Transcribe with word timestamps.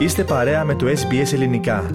Είστε 0.00 0.24
παρέα 0.24 0.64
με 0.64 0.74
το 0.74 0.86
SBS 0.86 1.32
Ελληνικά. 1.32 1.90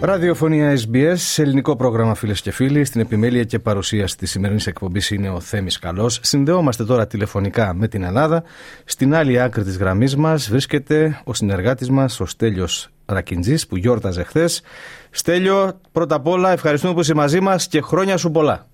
Ραδιοφωνία 0.00 0.76
SBS, 0.76 1.42
ελληνικό 1.42 1.76
πρόγραμμα 1.76 2.14
φίλες 2.14 2.42
και 2.42 2.50
φίλοι. 2.50 2.84
Στην 2.84 3.00
επιμέλεια 3.00 3.44
και 3.44 3.58
παρουσίαση 3.58 4.16
τη 4.16 4.26
σημερινή 4.26 4.62
εκπομπής 4.66 5.10
είναι 5.10 5.30
ο 5.30 5.40
Θέμης 5.40 5.78
Καλός. 5.78 6.18
Συνδεόμαστε 6.22 6.84
τώρα 6.84 7.06
τηλεφωνικά 7.06 7.74
με 7.74 7.88
την 7.88 8.02
Ελλάδα. 8.02 8.44
Στην 8.84 9.14
άλλη 9.14 9.40
άκρη 9.40 9.62
της 9.62 9.78
γραμμής 9.78 10.16
μας 10.16 10.50
βρίσκεται 10.50 11.20
ο 11.24 11.34
συνεργάτης 11.34 11.90
μας, 11.90 12.20
ο 12.20 12.26
Στέλιος 12.26 12.88
Ρακιντζής, 13.06 13.66
που 13.66 13.76
γιόρταζε 13.76 14.22
χθες. 14.22 14.62
Στέλιο, 15.10 15.80
πρώτα 15.92 16.14
απ' 16.14 16.26
όλα 16.26 16.50
ευχαριστούμε 16.50 16.94
που 16.94 17.00
είσαι 17.00 17.14
μαζί 17.14 17.40
μας 17.40 17.68
και 17.68 17.80
χρόνια 17.80 18.16
σου 18.16 18.30
πολλά. 18.30 18.66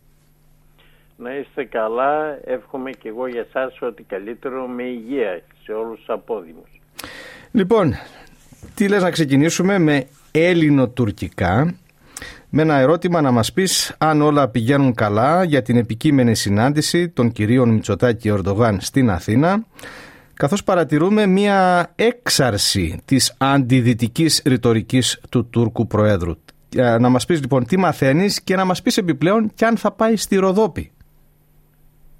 Να 1.16 1.37
είστε 1.37 1.64
καλά, 1.64 2.38
εύχομαι 2.45 2.91
και 2.91 3.09
εγώ 3.09 3.27
για 3.27 3.46
σας 3.52 3.80
ό,τι 3.80 4.02
καλύτερο 4.02 4.66
με 4.66 4.83
υγεία 4.83 5.41
σε 5.64 5.73
όλους 5.73 5.98
τους 5.98 6.09
απόδημους. 6.09 6.69
Λοιπόν, 7.56 7.95
τι 8.74 8.88
λες 8.88 9.02
να 9.02 9.10
ξεκινήσουμε 9.10 9.78
με 9.78 10.06
Έλληνο-τουρκικά; 10.30 11.74
Με 12.51 12.62
ένα 12.62 12.74
ερώτημα 12.77 13.20
να 13.20 13.30
μας 13.30 13.52
πεις 13.52 13.96
αν 13.98 14.23
όλα 14.23 14.48
πηγαίνουν 14.48 14.95
καλά 14.95 15.45
για 15.45 15.62
την 15.62 15.77
επικείμενη 15.77 16.34
συνάντηση 16.34 17.09
των 17.09 17.32
κυρίων 17.32 17.69
Μητσοτάκη 17.69 18.20
και 18.20 18.32
Ορντογάν 18.32 18.80
στην 18.80 19.10
Αθήνα 19.10 19.65
καθώς 20.34 20.65
παρατηρούμε 20.65 21.27
μία 21.27 21.91
έξαρση 21.95 23.02
της 23.05 23.37
αντιδυτικής 23.38 24.43
ρητορικής 24.46 25.20
του 25.30 25.46
Τούρκου 25.46 25.87
Προέδρου. 25.87 26.34
Ε, 26.77 26.98
να 26.98 27.09
μας 27.09 27.27
πεις 27.27 27.41
λοιπόν 27.41 27.65
τι 27.66 27.79
μαθαίνεις 27.79 28.43
και 28.43 28.57
να 28.57 28.65
μας 28.65 28.82
πεις 28.82 28.96
επιπλέον 28.96 29.51
και 29.54 29.65
αν 29.65 29.77
θα 29.77 29.93
πάει 29.93 30.16
στη 30.16 30.37
Ροδόπη. 30.37 30.91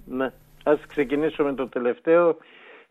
Ναι, 0.04 0.32
ας 0.62 0.78
ξεκινήσω 0.88 1.45
με 1.45 1.54
το 1.54 1.68
τελευταίο 1.68 2.37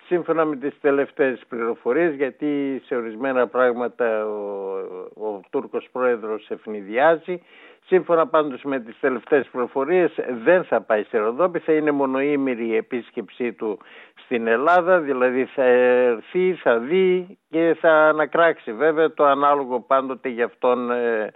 σύμφωνα 0.05 0.45
με 0.45 0.55
τις 0.55 0.80
τελευταίες 0.82 1.41
πληροφορίες 1.50 2.16
γιατί 2.16 2.82
σε 2.85 2.96
ορισμένα 2.96 3.48
πράγματα 3.48 4.26
ο, 4.26 4.79
ο 5.16 5.40
Τούρκος 5.49 5.88
πρόεδρος 5.91 6.49
ευνηδιάζει 6.49 7.41
σύμφωνα 7.85 8.27
πάντως 8.27 8.63
με 8.63 8.79
τις 8.79 8.99
τελευταίες 8.99 9.48
πληροφορίες 9.52 10.12
δεν 10.44 10.63
θα 10.63 10.82
πάει 10.82 11.04
σε 11.04 11.18
Ροδόπη 11.18 11.60
θα 11.60 11.74
είναι 11.74 11.91
μονοήμερη 11.91 12.68
η 12.68 12.76
επίσκεψή 12.76 13.54
του 13.54 13.79
στην 14.16 14.48
Ελλάδα 14.48 14.99
δηλαδή 14.99 15.46
θα 15.46 15.63
έρθει, 15.63 16.54
θα 16.54 16.79
δει 16.79 17.38
και 17.49 17.76
θα 17.79 17.91
ανακράξει 17.91 18.74
βέβαια 18.74 19.13
το 19.13 19.26
ανάλογο 19.26 19.79
πάντοτε 19.79 20.29
για 20.29 20.46
αυτόν 20.46 20.91
ε, 20.91 21.32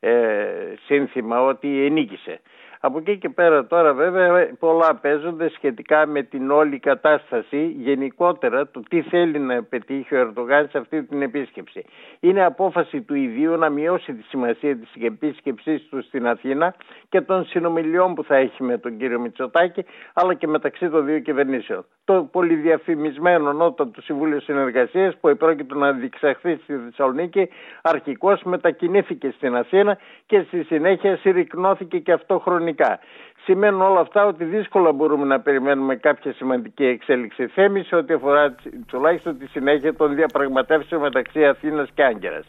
ε, 0.00 0.46
σύνθημα 0.84 1.42
ότι 1.44 1.84
ενίκησε. 1.84 2.40
Από 2.80 2.98
εκεί 2.98 3.18
και 3.18 3.28
πέρα 3.28 3.66
τώρα 3.66 3.94
βέβαια 3.94 4.56
πολλά 4.58 4.94
παίζονται 4.94 5.48
σχετικά 5.48 6.06
με 6.06 6.22
την 6.22 6.50
όλη 6.50 6.78
κατάσταση 6.78 7.66
γενικότερα 7.78 8.66
του 8.66 8.84
τι 8.88 9.02
θέλει 9.02 9.38
να 9.38 9.62
πετύχει 9.62 10.14
ο 10.14 10.18
Ερντογάν 10.18 10.68
σε 10.70 10.78
αυτή 10.78 11.02
την 11.02 11.22
επίσκεψη. 11.22 11.84
Είναι 12.20 12.44
απόφαση 12.44 13.00
του 13.00 13.14
ιδίου 13.14 13.56
να 13.56 13.68
μειώσει 13.68 14.12
τη 14.12 14.22
σημασία 14.22 14.76
της 14.76 14.90
επίσκεψής 15.02 15.88
του 15.88 16.02
στην 16.02 16.26
Αθήνα 16.26 16.74
και 17.08 17.20
των 17.20 17.44
συνομιλιών 17.44 18.14
που 18.14 18.24
θα 18.24 18.36
έχει 18.36 18.62
με 18.62 18.78
τον 18.78 18.96
κύριο 18.96 19.20
Μητσοτάκη 19.20 19.84
αλλά 20.14 20.34
και 20.34 20.46
μεταξύ 20.46 20.88
των 20.88 21.04
δύο 21.04 21.18
κυβερνήσεων. 21.18 21.84
Το 22.04 22.28
πολυδιαφημισμένο 22.32 23.52
νότο 23.52 23.86
του 23.86 24.02
Συμβούλιο 24.02 24.40
Συνεργασίας 24.40 25.16
που 25.16 25.28
επρόκειτο 25.28 25.74
να 25.74 25.92
διεξαχθεί 25.92 26.60
στη 26.62 26.74
Θεσσαλονίκη 26.84 27.48
αρχικώς 27.82 28.42
μετακινήθηκε 28.42 29.30
στην 29.36 29.56
Αθήνα 29.56 29.98
και 30.26 30.42
στη 30.46 30.62
συνέχεια 30.62 31.16
συρρυκνώθηκε 31.16 31.98
και 31.98 32.12
αυτό 32.12 32.38
χρονικά 32.38 32.67
χρονικά. 32.68 32.98
Σημαίνουν 33.44 33.80
όλα 33.80 34.00
αυτά 34.00 34.26
ότι 34.26 34.44
δύσκολα 34.44 34.92
μπορούμε 34.92 35.24
να 35.24 35.40
περιμένουμε 35.40 35.96
κάποια 35.96 36.32
σημαντική 36.32 36.84
εξέλιξη 36.84 37.46
θέμης 37.46 37.86
σε 37.86 37.96
ό,τι 37.96 38.14
αφορά 38.14 38.54
τουλάχιστον 38.86 39.38
τη 39.38 39.46
συνέχεια 39.46 39.94
των 39.94 40.14
διαπραγματεύσεων 40.14 41.00
μεταξύ 41.00 41.44
Αθήνας 41.44 41.88
και 41.94 42.04
Άγκυρας. 42.04 42.46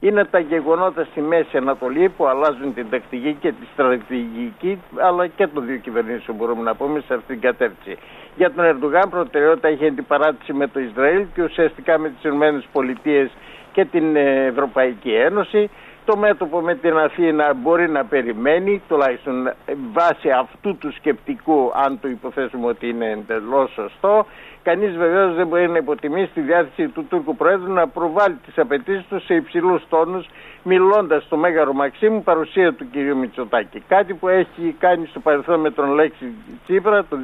Είναι 0.00 0.24
τα 0.24 0.38
γεγονότα 0.38 1.04
στη 1.04 1.20
Μέση 1.20 1.56
Ανατολή 1.56 2.08
που 2.08 2.26
αλλάζουν 2.26 2.74
την 2.74 2.90
τακτική 2.90 3.36
και 3.40 3.48
τη 3.48 3.66
στρατηγική 3.72 4.82
αλλά 4.96 5.26
και 5.26 5.46
των 5.46 5.66
δύο 5.66 5.76
κυβερνήσεων 5.76 6.36
μπορούμε 6.36 6.62
να 6.62 6.74
πούμε 6.74 7.00
σε 7.00 7.14
αυτήν 7.14 7.40
την 7.40 7.40
κατεύθυνση. 7.40 8.00
Για 8.36 8.52
τον 8.52 8.64
Ερντογάν 8.64 9.10
προτεραιότητα 9.10 9.68
έχει 9.68 9.86
αντιπαράτηση 9.86 10.52
με 10.52 10.66
το 10.66 10.80
Ισραήλ 10.80 11.26
και 11.34 11.42
ουσιαστικά 11.42 11.98
με 11.98 12.08
τις 12.08 12.24
ΗΠΑ 12.24 13.30
και 13.72 13.84
την 13.84 14.16
Ευρωπαϊκή 14.16 15.10
Ένωση 15.12 15.70
το 16.08 16.16
μέτωπο 16.16 16.60
με 16.60 16.74
την 16.74 16.98
Αθήνα 16.98 17.54
μπορεί 17.54 17.88
να 17.88 18.04
περιμένει, 18.04 18.82
τουλάχιστον 18.88 19.52
βάσει 19.92 20.30
αυτού 20.30 20.76
του 20.76 20.92
σκεπτικού, 20.92 21.72
αν 21.74 22.00
το 22.00 22.08
υποθέσουμε 22.08 22.66
ότι 22.66 22.88
είναι 22.88 23.10
εντελώς 23.10 23.70
σωστό. 23.72 24.26
Κανείς 24.62 24.96
βεβαίως 24.96 25.34
δεν 25.34 25.46
μπορεί 25.46 25.68
να 25.68 25.78
υποτιμήσει 25.78 26.30
τη 26.34 26.40
διάθεση 26.40 26.88
του 26.88 27.04
Τούρκου 27.08 27.36
Προέδρου 27.36 27.72
να 27.72 27.88
προβάλλει 27.88 28.34
τις 28.46 28.58
απαιτήσεις 28.58 29.04
του 29.08 29.20
σε 29.20 29.34
υψηλούς 29.34 29.82
τόνους, 29.88 30.26
μιλώντας 30.62 31.22
στο 31.22 31.36
Μέγαρο 31.36 31.72
Μαξίμου 31.72 32.22
παρουσία 32.22 32.72
του 32.72 32.86
κ. 32.92 32.94
Μητσοτάκη. 33.16 33.82
Κάτι 33.88 34.14
που 34.14 34.28
έχει 34.28 34.76
κάνει 34.78 35.06
στο 35.06 35.20
παρελθόν 35.20 35.60
με 35.60 35.70
τον 35.70 35.92
Λέξη 35.92 36.32
Τσίπρα 36.64 37.04
το 37.04 37.16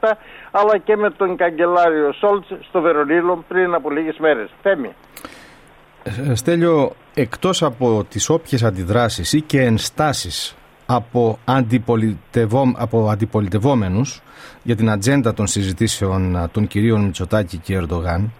2017, 0.00 0.12
αλλά 0.50 0.78
και 0.78 0.96
με 0.96 1.10
τον 1.10 1.36
καγκελάριο 1.36 2.12
Σόλτς 2.12 2.48
στο 2.60 2.80
Βερολίνο 2.80 3.44
πριν 3.48 3.74
από 3.74 3.90
λίγες 3.90 4.16
μέρες. 4.18 4.50
Θέμη. 4.62 4.94
Ε, 6.06 6.34
Στέλιο, 6.34 6.92
εκτός 7.14 7.62
από 7.62 8.04
τις 8.08 8.28
όποιες 8.28 8.62
αντιδράσεις 8.62 9.32
ή 9.32 9.40
και 9.40 9.60
ενστάσεις 9.62 10.56
από, 10.86 11.38
αντιπολιτευό, 11.44 12.72
από 12.76 13.08
αντιπολιτευόμενους 13.08 14.22
για 14.62 14.76
την 14.76 14.90
ατζέντα 14.90 15.34
των 15.34 15.46
συζητήσεων 15.46 16.48
των 16.52 16.66
κυρίων 16.66 17.04
Μητσοτάκη 17.04 17.56
και 17.56 17.76
Ερντογάν 17.76 18.32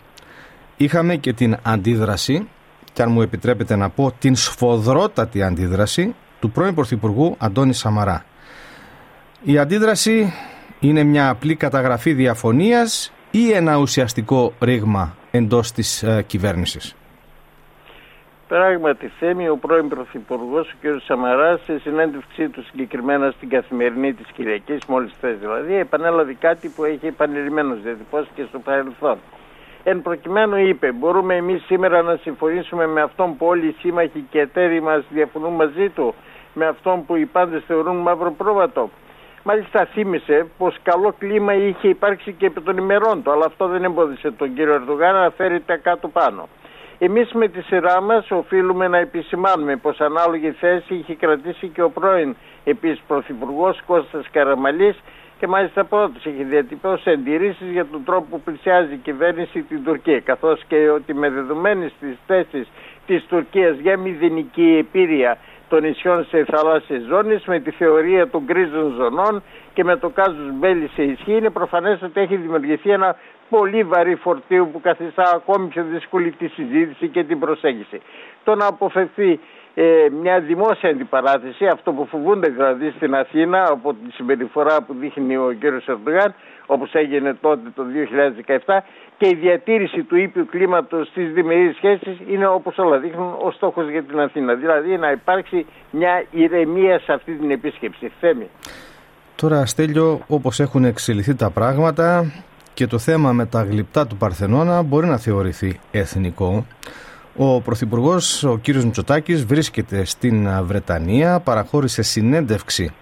είχαμε 0.77 1.17
και 1.17 1.33
την 1.33 1.57
αντίδραση 1.63 2.49
και 2.93 3.03
αν 3.03 3.13
μου 3.13 3.23
επιτρέπετε 3.23 3.77
να 3.77 3.89
πω 3.91 4.13
την 4.19 4.37
σφοδρότατη 4.37 5.43
αντίδραση 5.43 6.15
του 6.41 6.51
πρώην 6.51 6.75
Πρωθυπουργού 6.75 7.35
Αντώνη 7.39 7.75
Σαμαρά. 7.75 8.25
Η 9.43 9.59
αντίδραση 9.59 10.33
είναι 10.81 11.03
μια 11.03 11.29
απλή 11.29 11.55
καταγραφή 11.55 12.13
διαφωνίας 12.13 13.13
ή 13.31 13.53
ένα 13.53 13.77
ουσιαστικό 13.77 14.53
ρήγμα 14.61 15.17
εντός 15.31 15.73
της 15.73 16.03
ε, 16.03 16.25
κυβέρνησης; 16.27 16.95
Πράγματι, 18.49 19.13
θέμη 19.19 19.49
ο 19.49 19.57
πρώην 19.57 19.89
Πρωθυπουργός, 19.89 20.73
ο 20.73 20.77
κ. 20.81 21.01
Σαμαράς, 21.03 21.61
σε 21.65 21.79
συνέντευξή 21.79 22.49
του 22.49 22.63
συγκεκριμένα 22.65 23.31
στην 23.31 23.49
καθημερινή 23.49 24.15
της 24.15 24.27
Κυριακής, 24.33 24.85
μόλις 24.89 25.13
χθε 25.17 25.31
δηλαδή, 25.31 25.75
επανέλαβε 25.75 26.37
κάτι 26.41 26.69
που 26.69 26.85
έχει 26.85 27.07
επανειλημμένω 27.07 27.75
διατυπώσει 27.75 28.29
και 28.35 28.45
στο 28.49 28.59
παρελθόν. 28.59 29.19
Εν 29.83 30.03
προκειμένου 30.03 30.57
είπε, 30.57 30.93
μπορούμε 30.93 31.35
εμείς 31.35 31.65
σήμερα 31.65 32.03
να 32.03 32.17
συμφωνήσουμε 32.17 32.87
με 32.87 33.01
αυτόν 33.01 33.37
που 33.37 33.47
όλοι 33.47 33.67
οι 33.67 33.77
σύμμαχοι 33.79 34.27
και 34.31 34.41
εταίροι 34.41 34.83
μας 34.83 35.05
διαφωνούν 35.11 35.53
μαζί 35.53 35.89
του, 35.89 36.15
με 36.55 36.67
αυτόν 36.67 37.07
που 37.07 37.17
οι 37.17 37.27
πάντες 37.27 37.63
θεωρούν 37.67 37.97
μαύρο 37.97 38.33
πρόβατο. 38.33 38.91
Μάλιστα 39.43 39.85
θύμισε 39.85 40.47
πως 40.59 40.77
καλό 40.83 41.15
κλίμα 41.19 41.55
είχε 41.55 41.89
υπάρξει 41.89 42.33
και 42.33 42.47
επί 42.47 42.61
των 42.61 42.77
ημερών 42.77 43.23
του, 43.23 43.31
αλλά 43.31 43.45
αυτό 43.45 43.67
δεν 43.67 43.85
εμπόδισε 43.85 44.31
τον 44.31 44.55
κύριο 44.55 44.75
Ερντογάν 44.75 45.15
να 45.15 45.31
φέρει 45.31 45.61
τα 45.61 45.77
κάτω 45.77 46.09
πάνω. 46.09 46.49
Εμείς 46.99 47.33
με 47.33 47.49
τη 47.49 47.63
σειρά 47.63 48.01
μας 48.01 48.31
οφείλουμε 48.31 48.89
να 48.89 48.99
επισημάνουμε 48.99 49.77
πως 49.77 50.01
ανάλογη 50.01 50.51
θέση 50.51 50.95
είχε 50.95 51.15
κρατήσει 51.15 51.69
και 51.69 51.83
ο 51.83 51.91
πρώην 51.91 52.37
επίσης 52.65 53.03
Πρωθυπουργός 53.07 53.83
Κώστας 53.87 54.27
Καραμαλής 54.31 54.97
και 55.39 55.47
μάλιστα 55.47 55.85
πρώτος 55.85 56.25
είχε 56.25 56.45
διατυπώσει 56.45 57.11
εντηρήσεις 57.11 57.71
για 57.71 57.87
τον 57.87 58.05
τρόπο 58.05 58.27
που 58.31 58.41
πλησιάζει 58.41 58.93
η 58.95 58.97
κυβέρνηση 58.97 59.63
την 59.63 59.85
Τουρκία 59.85 60.21
καθώς 60.21 60.65
και 60.69 60.89
ότι 60.91 61.15
με 61.15 61.31
δεδομένες 61.31 61.93
τις 62.01 62.17
θέσεις 62.27 62.69
της 63.07 63.25
Τουρκίας 63.27 63.79
για 63.79 63.97
μηδενική 63.99 64.77
επίρρεια 64.79 65.39
των 65.69 65.83
νησιών 65.83 66.25
σε 66.25 66.45
θαλάσσιες 66.45 67.03
ζώνες 67.03 67.45
με 67.47 67.61
τη 67.61 67.71
θεωρία 67.71 68.29
των 68.31 68.43
γκρίζων 68.45 68.95
ζωνών 68.99 69.43
και 69.75 69.85
με 69.85 69.97
το 69.97 70.09
κάζους 70.09 70.53
μπέλης 70.53 70.93
σε 70.93 71.03
ισχύ 71.03 71.33
είναι 71.33 71.51
προφανές 71.51 72.03
ότι 72.03 72.21
έχει 72.21 72.37
δημιουργηθεί 72.37 72.91
ένα 72.91 73.17
πολύ 73.49 73.83
βαρύ 73.85 74.15
φορτίο 74.15 74.67
που 74.67 74.81
καθιστά 74.81 75.31
ακόμη 75.35 75.67
πιο 75.69 75.85
δύσκολη 75.85 76.31
τη 76.31 76.49
συζήτηση 76.49 77.09
και 77.09 77.25
την 77.25 77.39
προσέγγιση. 77.39 78.01
Το 78.45 78.55
να 78.55 78.67
αποφευθεί 78.67 79.41
ε, 79.79 80.09
μια 80.23 80.41
δημόσια 80.41 80.91
αντιπαράθεση, 80.91 81.67
αυτό 81.67 81.93
που 81.93 82.07
φοβούνται 82.07 82.49
δηλαδή 82.49 82.91
στην 82.97 83.15
Αθήνα 83.15 83.69
από 83.71 83.95
τη 83.95 84.13
συμπεριφορά 84.13 84.83
που 84.83 84.95
δείχνει 85.01 85.37
ο 85.37 85.57
κ. 85.61 85.63
Ερντογάν, 85.89 86.35
όπως 86.67 86.95
έγινε 86.95 87.35
τότε 87.41 87.69
το 87.75 87.83
2017 88.67 88.79
και 89.17 89.27
η 89.27 89.35
διατήρηση 89.35 90.03
του 90.03 90.17
ήπιου 90.17 90.47
κλίματος 90.51 91.07
στις 91.07 91.33
διμερείς 91.33 91.77
σχέσεις 91.77 92.17
είναι 92.29 92.47
όπως 92.47 92.79
όλα 92.79 92.99
δείχνουν 92.99 93.35
ο 93.43 93.51
στόχος 93.51 93.89
για 93.91 94.03
την 94.03 94.21
Αθήνα. 94.21 94.55
Δηλαδή 94.55 94.97
να 94.97 95.11
υπάρξει 95.11 95.67
μια 95.91 96.25
ηρεμία 96.31 96.99
σε 96.99 97.13
αυτή 97.13 97.33
την 97.33 97.51
επίσκεψη. 97.51 98.13
Θέμη. 98.21 98.49
Τώρα 99.37 99.67
Στέλιο 99.67 100.21
όπως 100.27 100.61
έχουν 100.61 100.85
εξελιχθεί 100.85 101.35
τα 101.35 101.51
πράγματα 101.51 102.33
και 102.75 102.87
το 102.87 102.99
θέμα 102.99 103.33
με 103.33 103.47
τα 103.47 103.63
γλυπτά 103.63 104.07
του 104.07 104.17
Παρθενώνα 104.17 104.83
μπορεί 104.83 105.07
να 105.07 105.17
θεωρηθεί 105.17 105.81
εθνικό. 105.91 106.67
Ο 107.39 107.61
Πρωθυπουργός, 107.61 108.45
ο 108.45 108.59
κύριος 108.59 108.85
Μητσοτάκης, 108.85 109.45
βρίσκεται 109.45 110.05
στην 110.05 110.49
Βρετανία, 110.65 111.41
παραχώρησε 111.41 112.03
συνέντευξη 112.03 112.93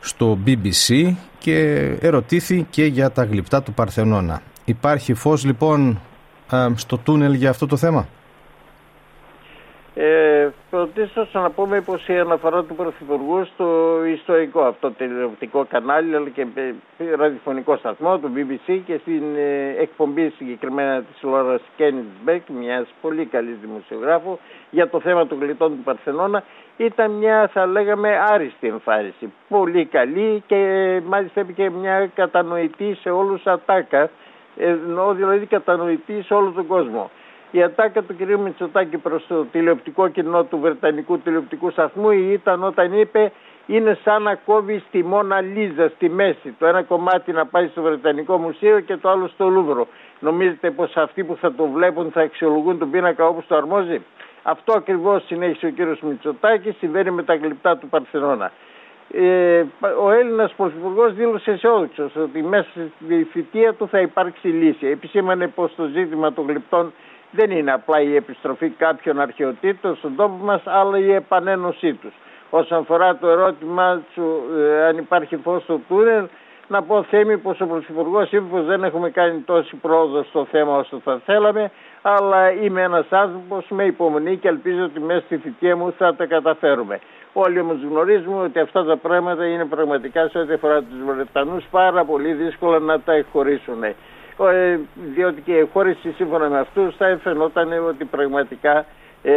στο 0.00 0.38
BBC 0.46 1.14
και 1.38 1.58
ερωτήθη 2.00 2.66
και 2.70 2.84
για 2.84 3.10
τα 3.10 3.24
γλυπτά 3.24 3.62
του 3.62 3.72
Παρθενώνα. 3.72 4.42
Υπάρχει 4.64 5.14
φως 5.14 5.44
λοιπόν 5.44 6.00
στο 6.74 6.98
τούνελ 6.98 7.32
για 7.32 7.50
αυτό 7.50 7.66
το 7.66 7.76
θέμα; 7.76 8.08
Ε, 9.94 10.48
πρωτίστως 10.70 11.32
να 11.32 11.50
πούμε 11.50 11.80
πως 11.80 12.08
η 12.08 12.18
αναφορά 12.18 12.64
του 12.64 12.74
Πρωθυπουργού 12.74 13.44
στο 13.44 13.98
ιστορικό 14.04 14.60
αυτό 14.60 14.90
τηλεοπτικό 14.90 15.66
κανάλι 15.68 16.16
αλλά 16.16 16.28
και 16.28 16.46
ραδιοφωνικό 17.18 17.76
σταθμό 17.76 18.18
του 18.18 18.32
BBC 18.36 18.80
και 18.86 18.98
στην 19.00 19.22
ε, 19.36 19.74
εκπομπή 19.78 20.32
συγκεκριμένα 20.36 21.02
της 21.02 21.22
Λόρας 21.22 21.60
Κέννιτ 21.76 22.04
Μπέκ 22.24 22.48
μιας 22.48 22.86
πολύ 23.00 23.24
καλής 23.24 23.56
δημοσιογράφου 23.60 24.38
για 24.70 24.88
το 24.88 25.00
θέμα 25.00 25.26
των 25.26 25.38
γλιτών 25.40 25.70
του 25.70 25.82
Παρθενώνα 25.84 26.42
ήταν 26.76 27.10
μια 27.10 27.50
θα 27.52 27.66
λέγαμε 27.66 28.18
άριστη 28.28 28.68
εμφάνιση. 28.68 29.32
Πολύ 29.48 29.84
καλή 29.84 30.42
και 30.46 31.00
μάλιστα 31.06 31.42
και 31.42 31.70
μια 31.70 32.10
κατανοητή 32.14 32.94
σε 33.00 33.10
όλους 33.10 33.46
ατάκα 33.46 34.10
ενώ 34.56 35.14
δηλαδή 35.14 35.46
κατανοητή 35.46 36.22
σε 36.22 36.34
όλο 36.34 36.50
τον 36.50 36.66
κόσμο 36.66 37.10
η 37.50 37.62
ατάκα 37.62 38.02
του 38.02 38.16
κ. 38.16 38.38
Μητσοτάκη 38.38 38.96
προς 38.96 39.26
το 39.26 39.44
τηλεοπτικό 39.44 40.08
κοινό 40.08 40.44
του 40.44 40.58
Βρετανικού 40.58 41.18
τηλεοπτικού 41.18 41.70
σταθμού 41.70 42.10
ήταν 42.10 42.64
όταν 42.64 42.98
είπε 42.98 43.32
είναι 43.66 43.98
σαν 44.04 44.22
να 44.22 44.34
κόβει 44.34 44.84
τη 44.90 45.04
Μόνα 45.04 45.40
Λίζα 45.40 45.88
στη 45.88 46.08
μέση. 46.08 46.54
Το 46.58 46.66
ένα 46.66 46.82
κομμάτι 46.82 47.32
να 47.32 47.46
πάει 47.46 47.68
στο 47.68 47.82
Βρετανικό 47.82 48.36
Μουσείο 48.36 48.80
και 48.80 48.96
το 48.96 49.10
άλλο 49.10 49.28
στο 49.28 49.48
Λούβρο. 49.48 49.86
Νομίζετε 50.20 50.70
πως 50.70 50.96
αυτοί 50.96 51.24
που 51.24 51.36
θα 51.40 51.52
το 51.52 51.66
βλέπουν 51.66 52.10
θα 52.10 52.20
αξιολογούν 52.20 52.78
τον 52.78 52.90
πίνακα 52.90 53.26
όπως 53.26 53.46
το 53.46 53.56
αρμόζει; 53.56 54.00
Αυτό 54.42 54.72
ακριβώς 54.72 55.24
συνέχισε 55.26 55.66
ο 55.66 55.70
κύριος 55.70 56.00
Μητσοτάκης, 56.00 56.76
συμβαίνει 56.76 57.10
με 57.10 57.22
τα 57.22 57.34
γλυπτά 57.34 57.76
του 57.76 57.88
Παρθενώνα. 57.88 58.52
Ε, 59.12 59.64
ο 60.02 60.10
Έλληνας 60.10 60.52
Πρωθυπουργός 60.56 61.14
δήλωσε 61.14 61.50
αισιόδοξο 61.50 62.10
ότι 62.14 62.42
μέσα 62.42 62.68
στη 63.04 63.24
θητεία 63.32 63.74
του 63.74 63.88
θα 63.88 64.00
υπάρξει 64.00 64.48
λύση. 64.48 64.86
Επισήμανε 64.86 65.48
πως 65.48 65.74
το 65.74 65.84
ζήτημα 65.84 66.32
των 66.32 66.46
γλυπτών 66.46 66.92
δεν 67.30 67.50
είναι 67.50 67.72
απλά 67.72 68.00
η 68.00 68.14
επιστροφή 68.16 68.68
κάποιων 68.68 69.20
αρχαιοτήτων 69.20 69.96
στον 69.96 70.16
τόπο 70.16 70.44
μας, 70.44 70.62
αλλά 70.64 70.98
η 70.98 71.12
επανένωσή 71.12 71.94
τους. 71.94 72.12
Όσον 72.50 72.78
αφορά 72.78 73.16
το 73.16 73.28
ερώτημα 73.28 74.02
σου 74.12 74.42
ε, 74.58 74.84
αν 74.84 74.96
υπάρχει 74.96 75.36
φως 75.36 75.62
στο 75.62 75.80
τούνελ, 75.88 76.26
να 76.68 76.82
πω 76.82 77.02
Θέμη 77.02 77.38
πως 77.38 77.60
ο 77.60 77.66
Πρωθυπουργός 77.66 78.32
είπε 78.32 78.44
πως 78.50 78.64
δεν 78.64 78.84
έχουμε 78.84 79.10
κάνει 79.10 79.38
τόση 79.38 79.76
πρόοδο 79.76 80.22
στο 80.22 80.46
θέμα 80.50 80.76
όσο 80.76 81.00
θα 81.04 81.20
θέλαμε, 81.24 81.70
αλλά 82.02 82.52
είμαι 82.52 82.82
ένας 82.82 83.06
άνθρωπος 83.10 83.66
με 83.68 83.84
υπομονή 83.84 84.36
και 84.36 84.48
ελπίζω 84.48 84.84
ότι 84.84 85.00
μέσα 85.00 85.20
στη 85.20 85.36
θητεία 85.36 85.76
μου 85.76 85.92
θα 85.98 86.14
τα 86.14 86.26
καταφέρουμε. 86.26 86.98
Όλοι 87.32 87.60
όμως 87.60 87.76
γνωρίζουμε 87.90 88.42
ότι 88.42 88.58
αυτά 88.58 88.84
τα 88.84 88.96
πράγματα 88.96 89.46
είναι 89.46 89.64
πραγματικά 89.64 90.28
σε 90.28 90.38
ό,τι 90.38 90.52
αφορά 90.52 90.82
τους 90.82 91.14
Βρετανούς 91.14 91.64
πάρα 91.70 92.04
πολύ 92.04 92.32
δύσκολα 92.32 92.78
να 92.78 93.00
τα 93.00 93.12
εκχωρήσουν. 93.12 93.84
Ε, 94.48 94.78
διότι 95.14 95.40
και 95.40 95.52
η 95.52 95.68
χώρηση 95.72 96.10
σύμφωνα 96.10 96.48
με 96.48 96.58
αυτούς 96.58 96.96
θα 96.96 97.20
φαινόταν 97.22 97.86
ότι 97.88 98.04
πραγματικά 98.04 98.86
ε, 99.22 99.32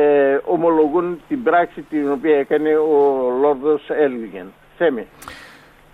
ομολογούν 0.46 1.20
την 1.28 1.44
πράξη 1.44 1.82
την 1.82 2.12
οποία 2.12 2.38
έκανε 2.38 2.70
ο 2.70 3.30
Λόρδος 3.42 3.90
Έλβιγεν. 3.90 4.46
Θέμη. 4.78 5.08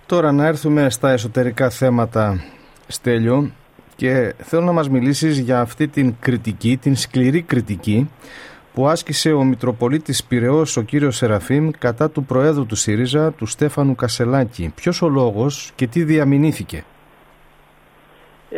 Τώρα 0.06 0.32
να 0.32 0.46
έρθουμε 0.46 0.90
στα 0.90 1.12
εσωτερικά 1.12 1.70
θέματα, 1.70 2.44
Στέλιο, 2.88 3.52
και 3.96 4.34
θέλω 4.38 4.62
να 4.62 4.72
μας 4.72 4.90
μιλήσεις 4.90 5.40
για 5.40 5.60
αυτή 5.60 5.88
την 5.88 6.16
κριτική, 6.20 6.78
την 6.78 6.96
σκληρή 6.96 7.42
κριτική 7.42 8.10
που 8.74 8.88
άσκησε 8.88 9.32
ο 9.32 9.44
Μητροπολίτης 9.44 10.24
Πυραιός 10.24 10.78
ο 10.78 10.82
κύριος 10.82 11.16
Σεραφείμ 11.16 11.70
κατά 11.80 12.10
του 12.10 12.24
Προέδρου 12.24 12.66
του 12.66 12.76
ΣΥΡΙΖΑ, 12.76 13.32
του 13.32 13.46
Στέφανου 13.46 13.96
Κασελάκη. 13.96 14.72
Ποιος 14.76 15.02
ο 15.02 15.10
λόγος 15.10 15.72
και 15.76 15.88
τι 15.88 16.04
διαμηνήθηκε. 16.04 16.84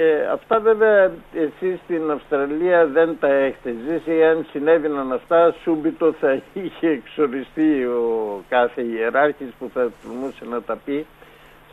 Ε, 0.03 0.27
αυτά 0.31 0.59
βέβαια 0.59 1.11
εσείς 1.33 1.79
στην 1.83 2.11
Αυστραλία 2.11 2.85
δεν 2.87 3.17
τα 3.19 3.27
έχετε 3.27 3.75
ζήσει. 3.87 4.23
Αν 4.23 4.45
συνέβαιναν 4.51 5.11
αυτά, 5.11 5.55
σούμπιτο 5.63 6.13
θα 6.19 6.41
είχε 6.53 6.87
εξοριστεί 6.87 7.85
ο 7.85 8.43
κάθε 8.49 8.81
ιεράρχης 8.81 9.47
που 9.59 9.69
θα 9.73 9.91
τολμούσε 10.03 10.45
να 10.45 10.61
τα 10.61 10.77
πει 10.85 11.05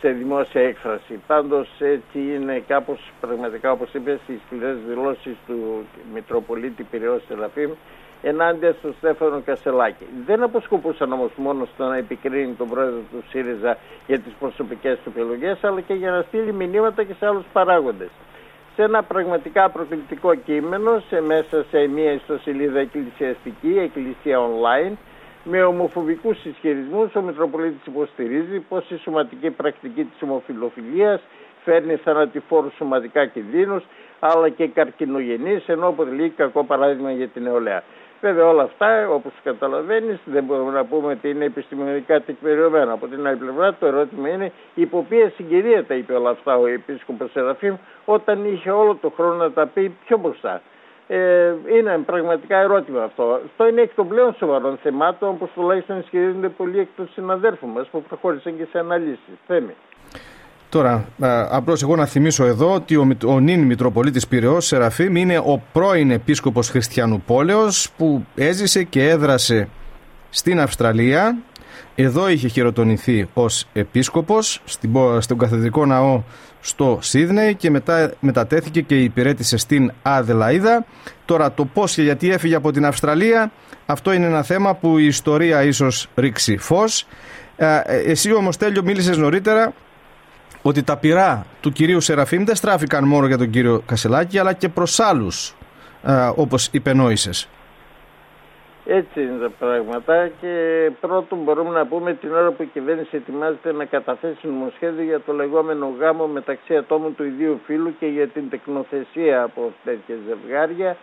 σε 0.00 0.08
δημόσια 0.08 0.62
έκφραση. 0.62 1.20
Πάντως 1.26 1.68
έτσι 1.78 2.18
είναι 2.18 2.62
κάπως 2.66 3.12
πραγματικά 3.20 3.70
όπως 3.72 3.94
είπε 3.94 4.18
στις 4.24 4.38
σκληρές 4.46 4.76
δηλώσεις 4.88 5.36
του 5.46 5.86
Μητροπολίτη 6.14 6.82
Πυραιός 6.82 7.22
Σελαφήμ 7.28 7.70
ενάντια 8.22 8.72
στον 8.72 8.94
Στέφανο 8.98 9.42
Κασελάκη. 9.44 10.06
Δεν 10.26 10.42
αποσκοπούσαν 10.42 11.12
όμως 11.12 11.30
μόνο 11.36 11.68
στο 11.74 11.84
να 11.84 11.96
επικρίνει 11.96 12.52
τον 12.52 12.68
πρόεδρο 12.68 13.00
του 13.10 13.22
ΣΥΡΙΖΑ 13.28 13.76
για 14.06 14.18
τις 14.18 14.32
προσωπικές 14.38 14.98
του 15.04 15.12
επιλογές, 15.16 15.64
αλλά 15.64 15.80
και 15.80 15.94
για 15.94 16.10
να 16.10 16.22
στείλει 16.22 16.52
μηνύματα 16.52 17.02
και 17.02 17.14
σε 17.18 17.26
άλλους 17.26 17.44
παράγοντες. 17.52 18.10
Σε 18.74 18.82
ένα 18.82 19.02
πραγματικά 19.02 19.70
προκλητικό 19.70 20.34
κείμενο, 20.34 21.02
σε 21.08 21.20
μέσα 21.20 21.64
σε 21.70 21.86
μια 21.86 22.12
ιστοσελίδα 22.12 22.78
εκκλησιαστική, 22.78 23.78
εκκλησία 23.78 24.38
online, 24.38 24.92
με 25.44 25.62
ομοφοβικούς 25.62 26.44
ισχυρισμούς, 26.44 27.14
ο 27.14 27.20
Μητροπολίτης 27.20 27.86
υποστηρίζει 27.86 28.60
πως 28.68 28.90
η 28.90 28.96
σωματική 28.96 29.50
πρακτική 29.50 30.04
της 30.04 30.22
ομοφιλοφιλίας 30.22 31.20
φέρνει 31.64 31.96
θανατηφόρους 31.96 32.74
σωματικά 32.76 33.26
κινδύνους, 33.26 33.82
αλλά 34.20 34.48
και 34.48 34.66
καρκινογενείς, 34.66 35.68
ενώ 35.68 35.86
αποτελεί 35.86 36.28
κακό 36.28 36.64
παράδειγμα 36.64 37.10
για 37.12 37.28
την 37.28 37.42
νεολαία. 37.42 37.82
Βέβαια 38.20 38.46
όλα 38.46 38.62
αυτά 38.62 39.08
όπως 39.08 39.32
καταλαβαίνεις 39.44 40.18
δεν 40.24 40.44
μπορούμε 40.44 40.72
να 40.72 40.84
πούμε 40.84 41.12
ότι 41.12 41.28
είναι 41.30 41.44
επιστημονικά 41.44 42.20
τεκμηριωμένα. 42.20 42.92
Από 42.92 43.06
την 43.06 43.26
άλλη 43.26 43.36
πλευρά 43.36 43.74
το 43.74 43.86
ερώτημα 43.86 44.28
είναι 44.28 44.52
υπό 44.74 45.06
ποια 45.08 45.32
συγκυρία 45.36 45.84
τα 45.84 45.94
είπε 45.94 46.12
όλα 46.12 46.30
αυτά 46.30 46.56
ο 46.58 46.66
Επίσκοπος 46.66 47.30
Σεραφείμ 47.30 47.74
όταν 48.04 48.44
είχε 48.44 48.70
όλο 48.70 48.94
το 48.94 49.12
χρόνο 49.16 49.34
να 49.34 49.50
τα 49.52 49.66
πει 49.66 49.96
πιο 50.06 50.18
μπροστά. 50.18 50.62
Ε, 51.06 51.54
είναι 51.76 51.98
πραγματικά 52.06 52.58
ερώτημα 52.58 53.02
αυτό. 53.02 53.40
Αυτό 53.44 53.68
είναι 53.68 53.80
εκ 53.80 53.94
των 53.94 54.08
πλέον 54.08 54.34
σοβαρών 54.34 54.78
θεμάτων 54.82 55.28
όπως 55.28 55.50
τουλάχιστον 55.54 55.98
ισχυρίζονται 55.98 56.48
πολλοί 56.48 56.78
εκ 56.78 56.88
των 56.96 57.08
συναδέρφων 57.12 57.70
μας 57.70 57.88
που 57.88 58.02
προχώρησαν 58.02 58.56
και 58.56 58.66
σε 58.70 58.78
αναλύσεις. 58.78 59.38
Θέμη. 59.46 59.74
Τώρα, 60.68 61.08
απλώς 61.50 61.82
εγώ 61.82 61.96
να 61.96 62.06
θυμίσω 62.06 62.44
εδώ 62.44 62.74
ότι 62.74 62.96
ο, 62.96 63.16
ο 63.26 63.40
νυν 63.40 63.62
Μητροπολίτης 63.62 64.28
Πυραιός 64.28 64.66
Σεραφείμ 64.66 65.16
είναι 65.16 65.38
ο 65.38 65.62
πρώην 65.72 66.10
επίσκοπος 66.10 66.68
Χριστιανού 66.68 67.22
Πόλεως 67.26 67.90
που 67.96 68.24
έζησε 68.34 68.82
και 68.82 69.08
έδρασε 69.08 69.68
στην 70.30 70.60
Αυστραλία. 70.60 71.38
Εδώ 71.94 72.28
είχε 72.28 72.48
χειροτονηθεί 72.48 73.28
ως 73.34 73.66
επίσκοπος 73.72 74.62
στον 75.18 75.38
καθεδρικό 75.38 75.86
ναό 75.86 76.22
στο 76.60 76.98
Σίδνεϊ 77.00 77.54
και 77.54 77.70
μετά 77.70 78.12
μετατέθηκε 78.20 78.80
και 78.80 79.02
υπηρέτησε 79.02 79.56
στην 79.56 79.92
Αδελαίδα. 80.02 80.84
Τώρα 81.24 81.52
το 81.52 81.64
πώς 81.64 81.94
και 81.94 82.02
γιατί 82.02 82.30
έφυγε 82.30 82.54
από 82.54 82.70
την 82.72 82.86
Αυστραλία 82.86 83.52
αυτό 83.90 84.12
είναι 84.12 84.26
ένα 84.26 84.42
θέμα 84.42 84.74
που 84.74 84.98
η 84.98 85.06
ιστορία 85.06 85.62
ίσως 85.62 86.08
ρίξει 86.14 86.56
φως. 86.56 87.06
Ε, 87.56 87.80
εσύ 87.86 88.32
όμως 88.32 88.56
Τέλειο 88.56 88.82
μίλησες 88.82 89.16
νωρίτερα 89.16 89.72
ότι 90.62 90.82
τα 90.82 90.96
πειρά 90.96 91.46
του 91.60 91.70
κυρίου 91.72 92.00
Σεραφείμ 92.00 92.44
δεν 92.44 92.54
στράφηκαν 92.54 93.04
μόνο 93.04 93.26
για 93.26 93.38
τον 93.38 93.50
κύριο 93.50 93.82
Κασελάκη 93.86 94.38
αλλά 94.38 94.52
και 94.52 94.68
προς 94.68 95.00
άλλους 95.00 95.54
ε, 96.02 96.30
όπως 96.36 96.68
υπενόησες. 96.72 97.48
Έτσι 98.90 99.20
είναι 99.20 99.38
τα 99.38 99.50
πράγματα 99.58 100.30
και 100.40 100.52
πρώτον 101.00 101.38
μπορούμε 101.38 101.70
να 101.70 101.86
πούμε 101.86 102.14
την 102.14 102.32
ώρα 102.32 102.50
που 102.50 102.62
η 102.62 102.66
κυβέρνηση 102.66 103.16
ετοιμάζεται 103.16 103.72
να 103.72 103.84
καταθέσει 103.84 104.46
νομοσχέδιο 104.46 105.04
για 105.04 105.20
το 105.20 105.32
λεγόμενο 105.32 105.94
γάμο 105.98 106.26
μεταξύ 106.26 106.76
ατόμων 106.76 107.14
του 107.14 107.24
ιδίου 107.24 107.60
φύλου 107.66 107.94
και 107.98 108.06
για 108.06 108.28
την 108.28 108.50
τεκνοθεσία 108.50 109.42
από 109.42 109.72
τέτοια 109.84 110.16
ζευγάρια 110.28 110.96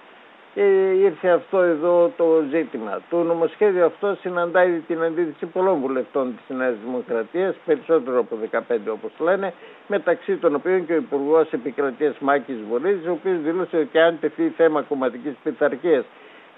και 0.56 0.92
ήρθε 0.92 1.30
αυτό 1.30 1.62
εδώ 1.62 2.12
το 2.18 2.44
ζήτημα. 2.50 3.02
Το 3.10 3.24
νομοσχέδιο 3.24 3.86
αυτό 3.86 4.18
συναντάει 4.22 4.72
την 4.88 5.04
αντίθεση 5.04 5.46
πολλών 5.46 5.80
βουλευτών 5.80 6.36
της 6.36 6.58
Νέας 6.58 6.74
Δημοκρατίας, 6.86 7.56
περισσότερο 7.66 8.20
από 8.20 8.38
15 8.52 8.60
όπως 8.92 9.12
λένε, 9.20 9.54
μεταξύ 9.88 10.36
των 10.36 10.56
οποίων 10.56 10.86
και 10.86 10.94
ο 10.94 10.96
Υπουργός 10.96 11.52
Επικρατείας 11.52 12.16
Μάκης 12.20 12.56
Βορύδης, 12.70 13.08
ο 13.08 13.12
οποίος 13.12 13.42
δήλωσε 13.42 13.78
ότι 13.78 14.00
αν 14.00 14.18
τεθεί 14.20 14.54
θέμα 14.58 14.82
κομματικής 14.82 15.34
πειθαρχίας 15.44 16.06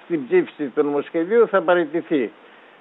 στην 0.04 0.28
ψήφιση 0.28 0.72
του 0.76 0.84
νομοσχεδίου 0.84 1.48
θα 1.48 1.62
παραιτηθεί. 1.62 2.32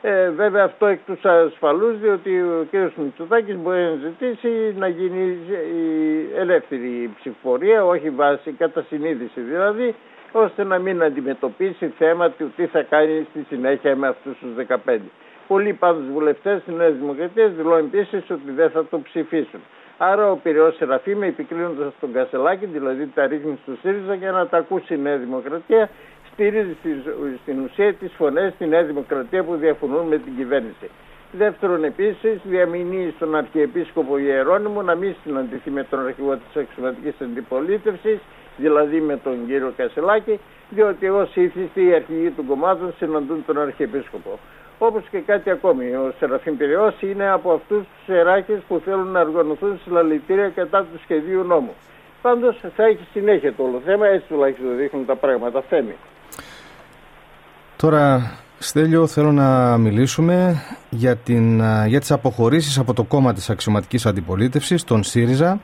Ε, 0.02 0.30
βέβαια 0.30 0.64
αυτό 0.64 0.86
εκ 0.86 1.00
τους 1.06 1.24
ασφαλούς 1.24 1.98
διότι 1.98 2.40
ο 2.40 2.66
κ. 2.70 2.74
Μητσοτάκης 2.96 3.56
μπορεί 3.56 3.82
να 3.82 3.94
ζητήσει 3.94 4.74
να 4.78 4.88
γίνει 4.88 5.38
η 5.76 6.26
ελεύθερη 6.36 7.10
ψηφορία, 7.18 7.84
όχι 7.84 8.10
βάση 8.10 8.52
κατά 8.52 8.82
συνείδηση 8.88 9.40
δηλαδή, 9.40 9.94
ώστε 10.32 10.64
να 10.64 10.78
μην 10.78 11.02
αντιμετωπίσει 11.02 11.92
θέμα 11.98 12.30
του 12.30 12.52
τι 12.56 12.66
θα 12.66 12.82
κάνει 12.82 13.26
στη 13.30 13.44
συνέχεια 13.48 13.96
με 13.96 14.08
αυτούς 14.08 14.38
τους 14.38 14.66
15. 14.86 14.98
Πολλοί 15.48 15.72
πάντως 15.72 16.04
βουλευτές 16.12 16.62
της 16.62 16.74
Νέας 16.74 16.94
Δημοκρατίας 16.94 17.52
δηλώνουν 17.52 17.90
επίσης 17.92 18.30
ότι 18.30 18.50
δεν 18.50 18.70
θα 18.70 18.84
το 18.86 19.00
ψηφίσουν. 19.00 19.60
Άρα 19.98 20.30
ο 20.30 20.36
Πυραιός 20.36 20.78
με 21.16 21.26
επικρίνοντας 21.26 21.92
τον 22.00 22.12
Κασελάκη, 22.12 22.66
δηλαδή 22.66 23.10
τα 23.14 23.26
ρίχνει 23.26 23.58
στο 23.62 23.72
ΣΥΡΙΖΑ 23.82 24.14
για 24.14 24.30
να 24.30 24.46
τα 24.46 24.56
ακούσει 24.56 24.94
η 24.94 24.98
Νέα 24.98 25.16
Δημοκρατία, 25.16 25.90
στηρίζει 26.32 26.76
στην 27.42 27.64
ουσία 27.64 27.94
τις 27.94 28.12
φωνές 28.16 28.52
στη 28.52 28.66
Νέα 28.66 28.82
Δημοκρατία 28.82 29.44
που 29.44 29.54
διαφωνούν 29.54 30.06
με 30.06 30.18
την 30.18 30.36
κυβέρνηση. 30.36 30.90
Δεύτερον, 31.32 31.84
επίσης, 31.84 32.40
διαμηνύει 32.44 33.12
στον 33.16 33.36
Αρχιεπίσκοπο 33.36 34.18
Ιερώνυμο 34.18 34.82
να 34.82 34.94
μην 34.94 35.14
συναντηθεί 35.22 35.70
με 35.70 35.84
τον 35.84 36.06
αρχηγό 36.06 36.36
της 36.36 36.62
αξιωματική 36.62 37.24
αντιπολίτευσης, 37.24 38.18
δηλαδή 38.56 39.00
με 39.00 39.16
τον 39.16 39.46
κύριο 39.46 39.72
Κασελάκη, 39.76 40.40
διότι 40.70 41.08
ω 41.08 41.28
ήθιστη 41.34 41.84
οι 41.86 41.94
αρχηγοί 41.94 42.30
των 42.30 42.46
κομμάτων 42.46 42.94
συναντούν 42.98 43.44
τον 43.46 43.60
Αρχιεπίσκοπο. 43.60 44.38
Όπως 44.78 45.02
και 45.10 45.18
κάτι 45.18 45.50
ακόμη, 45.50 45.94
ο 45.94 46.12
Σεραφείμ 46.18 46.56
Πυραιός 46.56 46.94
είναι 47.00 47.30
από 47.30 47.52
αυτούς 47.52 47.78
τους 47.78 48.14
ιεράρχες 48.14 48.58
που 48.68 48.80
θέλουν 48.84 49.08
να 49.08 49.20
οργανωθούν 49.20 49.80
συλλαλητήρια 49.84 50.48
κατά 50.48 50.80
του 50.80 51.00
σχεδίου 51.02 51.42
νόμου. 51.42 51.74
Πάντως 52.22 52.60
θα 52.76 52.84
έχει 52.84 53.06
συνέχεια 53.12 53.54
το 53.54 53.62
όλο 53.62 53.80
θέμα, 53.84 54.06
έτσι 54.06 54.26
τουλάχιστον 54.28 54.76
δείχνουν 54.76 55.06
τα 55.06 55.16
πράγματα. 55.16 55.62
Θέμη. 55.68 55.94
Τώρα, 57.76 58.32
Στέλιο, 58.58 59.06
θέλω 59.06 59.32
να 59.32 59.76
μιλήσουμε 59.76 60.62
για, 60.90 61.16
την, 61.16 61.62
για 61.86 62.00
τις 62.00 62.10
αποχωρήσεις 62.10 62.78
από 62.78 62.94
το 62.94 63.02
κόμμα 63.02 63.32
της 63.32 63.50
αξιωματικής 63.50 64.06
αντιπολίτευσης, 64.06 64.84
τον 64.84 65.02
ΣΥΡΙΖΑ, 65.02 65.60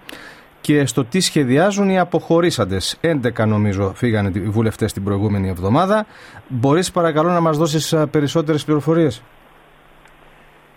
και 0.63 0.87
στο 0.87 1.05
τι 1.05 1.21
σχεδιάζουν 1.21 1.89
οι 1.89 1.99
αποχωρήσαντες. 1.99 3.01
11 3.01 3.47
νομίζω 3.47 3.93
φύγανε 3.95 4.31
οι 4.35 4.41
βουλευτές 4.41 4.93
την 4.93 5.05
προηγούμενη 5.05 5.49
εβδομάδα. 5.49 6.07
Μπορείς 6.49 6.91
παρακαλώ 6.91 7.31
να 7.31 7.41
μας 7.41 7.59
δώσεις 7.59 7.95
περισσότερες 8.11 8.65
πληροφορίες; 8.65 9.23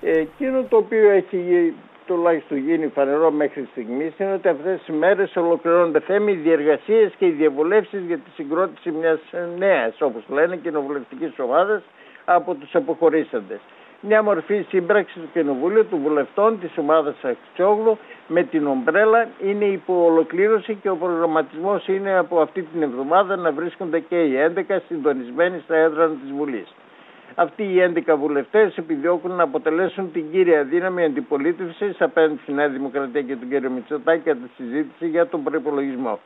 Ε, 0.02 0.20
εκείνο 0.20 0.64
το 0.70 0.78
οποίο 0.78 1.10
έχει 1.10 1.74
τουλάχιστον 2.06 2.58
γίνει 2.58 2.88
φανερό 2.88 3.32
μέχρι 3.32 3.68
στιγμής 3.72 4.14
είναι 4.18 4.34
ότι 4.34 4.48
αυτές 4.48 4.80
τις 4.86 4.96
μέρες 4.96 5.36
ολοκληρώνονται 5.36 6.00
θέμη 6.00 6.32
οι 6.32 6.36
διεργασίες 6.36 7.14
και 7.18 7.26
οι 7.26 7.30
διαβουλεύσεις 7.32 8.02
για 8.08 8.18
τη 8.18 8.30
συγκρότηση 8.36 8.92
μιας 8.92 9.20
νέας, 9.58 10.02
όπως 10.02 10.24
λένε, 10.28 10.56
κοινοβουλευτικής 10.56 11.40
ομάδας 11.40 11.82
από 12.26 12.54
τους 12.54 12.76
αποχωρήσαντες. 12.76 13.60
Μια 14.02 14.24
μορφή 14.24 14.66
σύμπραξης 14.70 15.22
του 15.22 15.30
Κοινοβουλίου 15.34 15.86
των 15.90 16.00
βουλευτών 16.00 16.60
της 16.60 16.78
ομάδας 16.78 17.16
Αξιόγλου 17.24 17.98
με 18.28 18.44
την 18.44 18.68
ομπρέλα 18.68 19.28
είναι 19.44 19.66
υπό 19.66 20.06
ολοκλήρωση 20.06 20.78
και 20.82 20.90
ο 20.90 20.96
προγραμματισμός 20.96 21.88
είναι 21.88 22.18
από 22.18 22.42
αυτή 22.42 22.62
την 22.62 22.82
εβδομάδα 22.82 23.36
να 23.36 23.52
βρίσκονται 23.52 24.00
και 24.00 24.24
οι 24.24 24.34
11 24.70 24.78
συντονισμένοι 24.88 25.60
στα 25.64 25.76
έδρανα 25.76 26.14
της 26.14 26.32
Βουλής. 26.32 26.74
Αυτοί 27.36 27.64
οι 27.64 27.94
11 28.08 28.16
βουλευτές 28.18 28.78
επιδιώκουν 28.78 29.32
να 29.32 29.44
αποτελέσουν 29.44 30.12
την 30.12 30.32
κύρια 30.32 30.64
δύναμη 30.64 31.04
αντιπολίτευσης 31.04 32.02
απέναντι 32.02 32.40
στη 32.42 32.54
Νέα 32.54 32.70
Δημοκρατία 32.70 33.22
και 33.22 33.36
τον 33.36 33.50
κύριο 33.50 33.70
Μητσοτάκη 33.70 34.22
για 34.24 34.36
τη 34.36 34.50
συζήτηση 34.56 35.08
για 35.08 35.28
τον 35.28 35.44
προπολογισμό. 35.44 36.20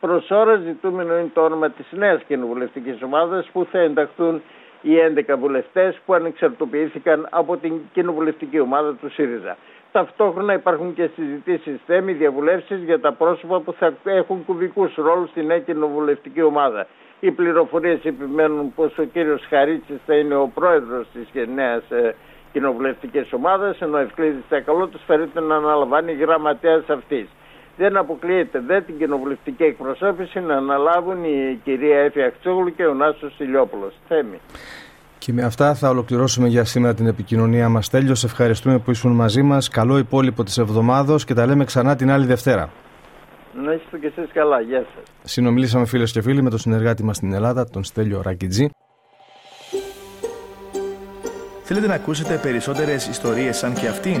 Προς 0.00 0.30
ώρα 0.30 0.56
ζητούμενο 0.56 1.18
είναι 1.18 1.30
το 1.34 1.40
όνομα 1.44 1.70
της 1.70 1.86
νέας 1.90 2.22
κοινοβουλευτικής 2.22 3.02
ομάδας 3.02 3.50
που 3.52 3.66
θα 3.70 3.78
ενταχθούν 3.78 4.42
οι 4.88 4.96
11 5.28 5.34
βουλευτές 5.38 5.98
που 6.06 6.14
ανεξαρτοποιήθηκαν 6.14 7.26
από 7.30 7.56
την 7.56 7.72
κοινοβουλευτική 7.92 8.60
ομάδα 8.60 8.94
του 8.94 9.10
ΣΥΡΙΖΑ. 9.10 9.56
Ταυτόχρονα 9.92 10.52
υπάρχουν 10.52 10.94
και 10.94 11.08
συζητήσεις 11.14 11.80
θέμη 11.86 12.12
διαβουλεύσεις 12.12 12.82
για 12.82 13.00
τα 13.00 13.12
πρόσωπα 13.12 13.60
που 13.60 13.72
θα 13.72 13.92
έχουν 14.04 14.44
κουβικού 14.44 14.90
ρόλους 14.96 15.30
στη 15.30 15.42
νέα 15.44 15.58
κοινοβουλευτική 15.58 16.42
ομάδα. 16.42 16.86
Οι 17.20 17.30
πληροφορίες 17.30 18.04
επιμένουν 18.04 18.74
πως 18.74 18.98
ο 18.98 19.02
κύριος 19.02 19.46
Χαρίτσης 19.48 19.98
θα 20.06 20.14
είναι 20.14 20.34
ο 20.34 20.50
πρόεδρος 20.54 21.06
της 21.12 21.46
νέας 21.54 21.90
ε, 21.90 22.14
κοινοβουλευτικής 22.52 23.32
ομάδας, 23.32 23.80
ενώ 23.80 23.96
ο 23.96 24.00
Ευκλήδης 24.00 24.42
Τσακαλώτος 24.48 25.00
φέρεται 25.06 25.40
να 25.40 25.56
αναλαμβάνει 25.56 26.12
γραμματέας 26.12 26.88
αυτής. 26.88 27.28
Δεν 27.76 27.96
αποκλείεται 27.96 28.60
δε 28.66 28.80
την 28.80 28.98
κοινοβουλευτική 28.98 29.62
εκπροσώπηση 29.62 30.40
να 30.40 30.56
αναλάβουν 30.56 31.24
η 31.24 31.60
κυρία 31.64 31.98
Έφη 31.98 32.22
Αξόγλου 32.22 32.74
και 32.74 32.86
ο 32.86 32.94
Νάσος 32.94 33.38
Ηλιόπουλος. 33.38 33.94
Θέμη. 34.08 34.40
Και 35.18 35.32
με 35.32 35.42
αυτά 35.42 35.74
θα 35.74 35.88
ολοκληρώσουμε 35.88 36.48
για 36.48 36.64
σήμερα 36.64 36.94
την 36.94 37.06
επικοινωνία 37.06 37.68
μας. 37.68 37.88
Τέλειος, 37.88 38.18
σε 38.18 38.26
ευχαριστούμε 38.26 38.78
που 38.78 38.90
ήσουν 38.90 39.12
μαζί 39.12 39.42
μας. 39.42 39.68
Καλό 39.68 39.98
υπόλοιπο 39.98 40.42
της 40.42 40.58
εβδομάδος 40.58 41.24
και 41.24 41.34
τα 41.34 41.46
λέμε 41.46 41.64
ξανά 41.64 41.96
την 41.96 42.10
άλλη 42.10 42.26
Δευτέρα. 42.26 42.70
Να 43.64 43.72
είστε 43.72 43.98
και 43.98 44.06
εσείς 44.06 44.32
καλά. 44.32 44.60
Γεια 44.60 44.78
σας. 44.78 45.02
Συνομιλήσαμε 45.22 45.86
φίλες 45.86 46.12
και 46.12 46.22
φίλοι 46.22 46.42
με 46.42 46.50
τον 46.50 46.58
συνεργάτη 46.58 47.04
μας 47.04 47.16
στην 47.16 47.32
Ελλάδα, 47.32 47.68
τον 47.68 47.84
Στέλιο 47.84 48.22
Ρακιτζή. 48.22 48.70
Θέλετε 51.62 51.86
να 51.86 51.94
ακούσετε 51.94 52.38
περισσότερες 52.42 53.06
ιστορίες 53.08 53.56
σαν 53.56 53.74
και 53.74 53.86
αυτήν; 53.86 54.20